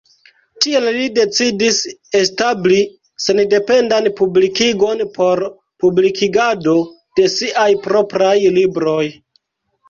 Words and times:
Tiel 0.65 0.85
li 0.93 1.03
decidis 1.17 1.81
establi 2.19 2.79
sendependan 3.25 4.07
publikigon 4.21 5.03
por 5.19 5.43
publikigado 5.85 6.75
de 7.21 7.29
siaj 7.37 7.69
propraj 7.85 8.35
libroj. 8.59 9.05